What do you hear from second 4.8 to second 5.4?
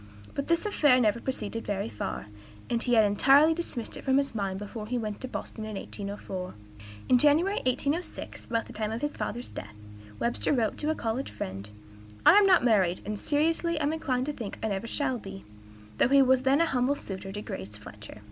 he went to